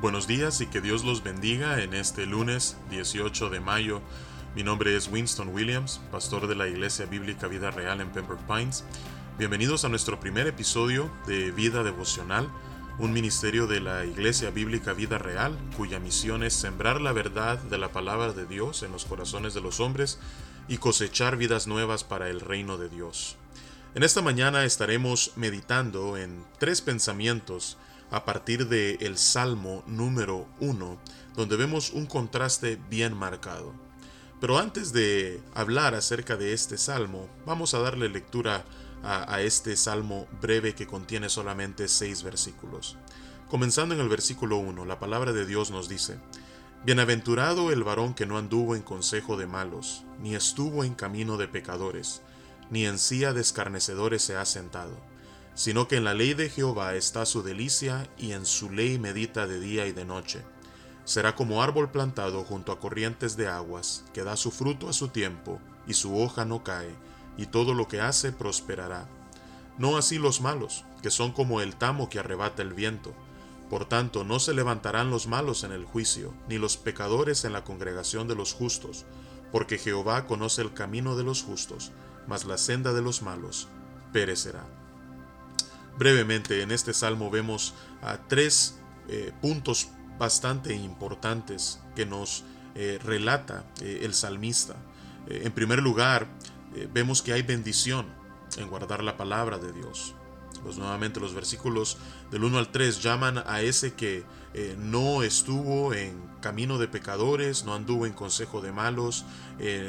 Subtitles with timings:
[0.00, 4.00] Buenos días y que Dios los bendiga en este lunes 18 de mayo.
[4.54, 8.84] Mi nombre es Winston Williams, pastor de la Iglesia Bíblica Vida Real en Pembroke Pines.
[9.38, 12.48] Bienvenidos a nuestro primer episodio de Vida Devocional,
[13.00, 17.78] un ministerio de la Iglesia Bíblica Vida Real, cuya misión es sembrar la verdad de
[17.78, 20.20] la palabra de Dios en los corazones de los hombres
[20.68, 23.34] y cosechar vidas nuevas para el reino de Dios.
[23.96, 27.78] En esta mañana estaremos meditando en tres pensamientos
[28.10, 30.98] a partir del el Salmo número 1,
[31.36, 33.72] donde vemos un contraste bien marcado.
[34.40, 38.64] Pero antes de hablar acerca de este salmo, vamos a darle lectura
[39.02, 42.96] a, a, este salmo breve que contiene solamente seis versículos.
[43.50, 46.18] Comenzando en el versículo 1, la palabra de Dios nos dice,
[46.84, 51.48] Bienaventurado el varón que no anduvo en consejo de malos, ni estuvo en camino de
[51.48, 52.22] pecadores,
[52.70, 54.96] ni en silla de escarnecedores se ha sentado
[55.58, 59.48] sino que en la ley de Jehová está su delicia y en su ley medita
[59.48, 60.44] de día y de noche.
[61.04, 65.08] Será como árbol plantado junto a corrientes de aguas, que da su fruto a su
[65.08, 66.94] tiempo, y su hoja no cae,
[67.36, 69.08] y todo lo que hace prosperará.
[69.78, 73.12] No así los malos, que son como el tamo que arrebata el viento.
[73.68, 77.64] Por tanto, no se levantarán los malos en el juicio, ni los pecadores en la
[77.64, 79.06] congregación de los justos,
[79.50, 81.90] porque Jehová conoce el camino de los justos,
[82.28, 83.66] mas la senda de los malos
[84.12, 84.64] perecerá.
[85.98, 87.74] Brevemente, en este salmo vemos
[88.28, 88.78] tres
[89.08, 92.44] eh, puntos bastante importantes que nos
[92.76, 94.76] eh, relata eh, el salmista.
[95.26, 96.26] En primer lugar,
[96.94, 98.06] vemos que hay bendición
[98.56, 100.14] en guardar la palabra de Dios.
[100.62, 101.98] Pues nuevamente los versículos
[102.30, 104.24] del 1 al 3 llaman a ese que
[104.78, 109.26] no estuvo en camino de pecadores, no anduvo en consejo de malos,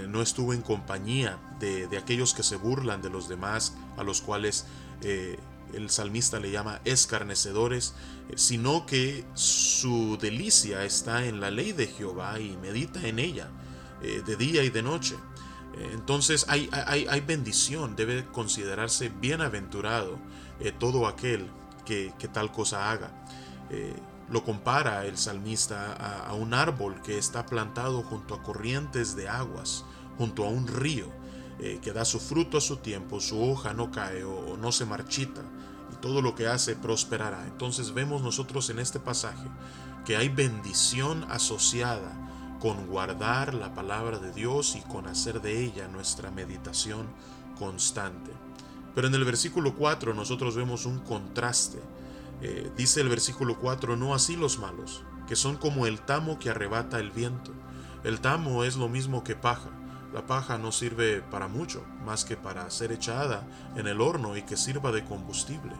[0.09, 4.19] no estuvo en compañía de, de, aquellos que se burlan de los demás, a los
[4.19, 4.65] cuales
[5.01, 5.37] eh,
[5.73, 7.93] el salmista le llama escarnecedores,
[8.35, 13.49] sino que su delicia está en la ley de Jehová y medita en ella
[14.01, 15.15] eh, de día y de noche.
[15.93, 20.19] Entonces hay, hay, hay, bendición, debe considerarse bienaventurado
[20.59, 21.49] eh, todo aquel
[21.85, 23.11] que, tal cosa haga.
[23.69, 23.95] Eh,
[24.29, 29.85] lo compara el salmista a, un árbol que está plantado junto a corrientes de aguas,
[30.17, 31.07] junto a un río,
[31.61, 34.85] eh, que da su fruto a su tiempo, su hoja no cae o, no se
[34.85, 35.41] marchita,
[35.91, 37.45] y todo lo que hace prosperará.
[37.47, 39.47] Entonces vemos nosotros en este pasaje
[40.05, 45.87] que hay bendición asociada con guardar la palabra de Dios y con hacer de ella
[45.87, 47.07] nuestra meditación
[47.57, 48.31] constante.
[48.95, 51.79] Pero en el versículo 4 nosotros vemos un contraste.
[52.41, 56.49] Eh, dice el versículo 4, no así los malos, que son como el tamo que
[56.49, 57.51] arrebata el viento.
[58.03, 59.69] El tamo es lo mismo que paja.
[60.13, 63.43] La paja no sirve para mucho, más que para ser echada
[63.75, 65.73] en el horno y que sirva de combustible.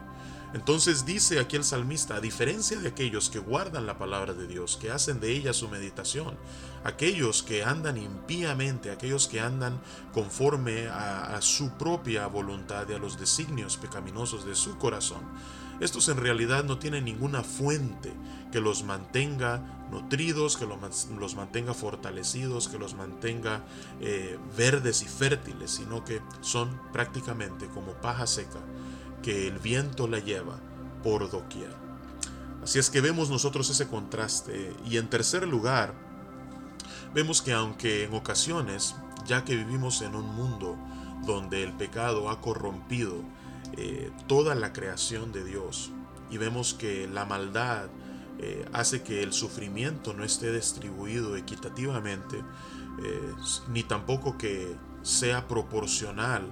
[0.52, 4.76] Entonces dice aquí el salmista, a diferencia de aquellos que guardan la palabra de Dios,
[4.76, 6.36] que hacen de ella su meditación,
[6.82, 9.80] aquellos que andan impíamente, aquellos que andan
[10.12, 15.22] conforme a, su propia voluntad y a los designios pecaminosos de su corazón,
[15.78, 18.12] estos en realidad no tienen ninguna fuente
[18.50, 23.64] que los mantenga nutridos, que los mantenga fortalecidos, que los mantenga
[24.00, 28.58] eh, verdes y fértiles, sino que son prácticamente como paja seca
[29.22, 30.58] que el viento la lleva
[31.02, 31.74] por doquier.
[32.62, 34.74] Así es que vemos nosotros ese contraste.
[34.84, 35.94] Y en tercer lugar,
[37.14, 38.94] vemos que aunque en ocasiones,
[39.26, 40.76] ya que vivimos en un mundo
[41.24, 43.22] donde el pecado ha corrompido
[43.76, 45.90] eh, toda la creación de Dios,
[46.30, 47.88] y vemos que la maldad
[48.38, 52.38] eh, hace que el sufrimiento no esté distribuido equitativamente,
[53.02, 53.34] eh,
[53.68, 56.48] ni tampoco que sea proporcional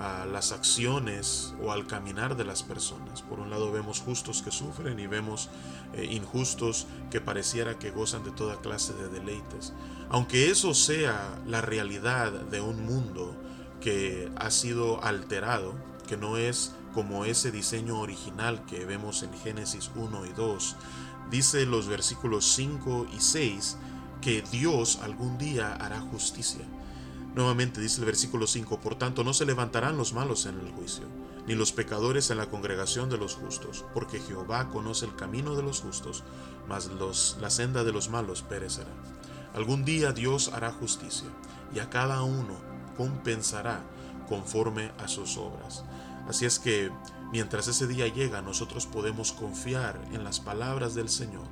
[0.00, 3.22] a las acciones o al caminar de las personas.
[3.22, 5.48] Por un lado vemos justos que sufren y vemos
[5.94, 9.72] eh, injustos que pareciera que gozan de toda clase de deleites.
[10.08, 13.36] Aunque eso sea la realidad de un mundo
[13.80, 15.74] que ha sido alterado,
[16.06, 20.76] que no es como ese diseño original que vemos en Génesis 1 y 2,
[21.30, 23.76] dice los versículos 5 y 6
[24.20, 26.64] que Dios algún día hará justicia.
[27.34, 31.04] Nuevamente dice el versículo 5, por tanto no se levantarán los malos en el juicio,
[31.46, 35.62] ni los pecadores en la congregación de los justos, porque Jehová conoce el camino de
[35.62, 36.24] los justos,
[36.68, 38.92] mas los, la senda de los malos perecerá.
[39.54, 41.28] Algún día Dios hará justicia,
[41.74, 42.54] y a cada uno
[42.98, 43.82] compensará
[44.28, 45.84] conforme a sus obras.
[46.28, 46.90] Así es que
[47.32, 51.46] mientras ese día llega, nosotros podemos confiar en las palabras del Señor.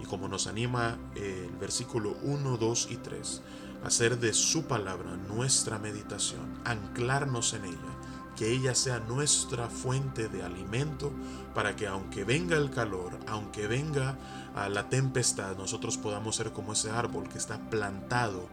[0.00, 3.42] Y como nos anima el versículo 1, 2 y 3,
[3.84, 7.94] hacer de su palabra nuestra meditación, anclarnos en ella,
[8.36, 11.12] que ella sea nuestra fuente de alimento
[11.54, 14.18] para que aunque venga el calor, aunque venga
[14.56, 18.48] a la tempestad, nosotros podamos ser como ese árbol que está plantado,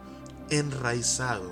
[0.50, 1.50] enraizado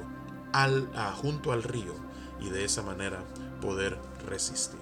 [0.53, 0.91] al,
[1.21, 1.95] junto al río
[2.41, 3.25] y de esa manera
[3.61, 4.81] poder resistir.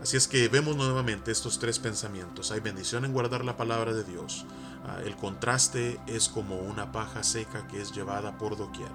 [0.00, 2.50] Así es que vemos nuevamente estos tres pensamientos.
[2.50, 4.44] Hay bendición en guardar la palabra de Dios.
[4.84, 8.90] Ah, el contraste es como una paja seca que es llevada por doquier.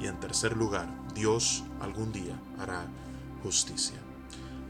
[0.00, 2.86] Y en tercer lugar, Dios algún día hará
[3.42, 3.96] justicia.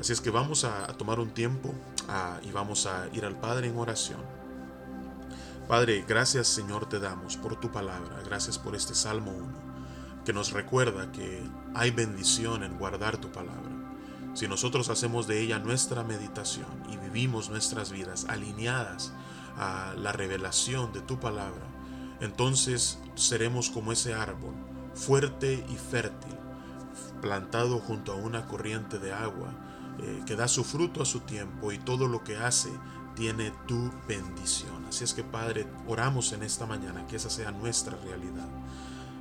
[0.00, 1.72] Así es que vamos a, tomar un tiempo
[2.08, 4.20] ah, y vamos a ir al Padre en oración.
[5.68, 9.46] Padre, gracias Señor te damos por tu palabra, gracias por este Salmo 1,
[10.24, 11.42] que nos recuerda que
[11.74, 13.72] hay bendición en guardar tu palabra.
[14.34, 19.12] Si nosotros hacemos de ella nuestra meditación y vivimos nuestras vidas alineadas
[19.58, 21.66] a la revelación de tu palabra,
[22.20, 24.54] entonces seremos como ese árbol,
[24.94, 26.34] fuerte y fértil,
[27.20, 29.50] plantado junto a una corriente de agua,
[29.98, 32.70] eh, que da su fruto a su tiempo y todo lo que hace
[33.14, 34.84] tiene tu bendición.
[34.86, 38.48] Así es que Padre, oramos en esta mañana que esa sea nuestra realidad.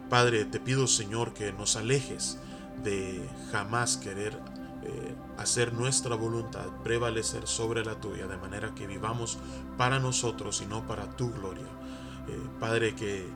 [0.09, 2.37] Padre, te pido Señor que nos alejes
[2.83, 4.37] de jamás querer
[4.85, 9.39] eh, hacer nuestra voluntad prevalecer sobre la tuya, de manera que vivamos
[9.77, 11.65] para nosotros y no para tu gloria.
[12.27, 13.27] Eh, Padre, que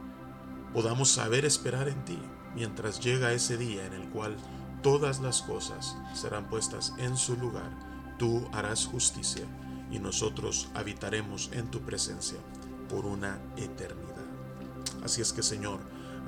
[0.74, 2.20] podamos saber esperar en ti
[2.54, 4.38] mientras llega ese día en el cual
[4.84, 7.72] todas las cosas serán puestas en su lugar.
[8.20, 9.46] Tú harás justicia
[9.90, 12.38] y nosotros habitaremos en tu presencia
[12.90, 14.26] por una eternidad.
[15.04, 15.80] Así es que Señor,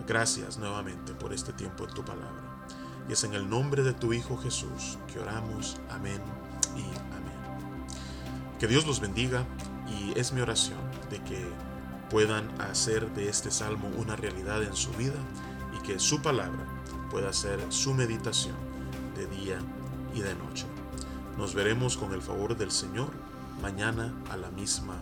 [0.08, 2.66] gracias nuevamente por este tiempo en tu palabra.
[3.12, 5.76] Y es en el nombre de tu Hijo Jesús que oramos.
[5.90, 6.22] Amén
[6.78, 7.98] y amén.
[8.58, 9.46] Que Dios los bendiga
[9.90, 10.80] y es mi oración
[11.10, 11.46] de que
[12.10, 15.20] puedan hacer de este salmo una realidad en su vida
[15.78, 16.66] y que su palabra
[17.10, 18.56] pueda ser su meditación
[19.18, 19.60] de día
[20.16, 20.66] y de noche.
[21.38, 23.12] Nos veremos con el favor del Señor
[23.62, 24.96] mañana a la misma